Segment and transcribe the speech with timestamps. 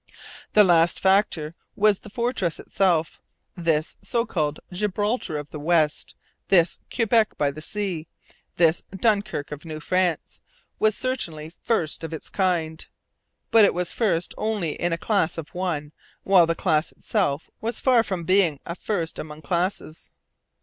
[0.53, 3.21] The last factor was the fortress itself.
[3.55, 6.15] This so called 'Gibraltar of the West,'
[6.47, 8.07] this 'Quebec by the sea,'
[8.57, 10.41] this 'Dunkirk of New France,'
[10.79, 12.87] was certainly first of its kind.
[13.51, 15.91] But it was first only in a class of one;
[16.23, 20.11] while the class itself was far from being a first among classes.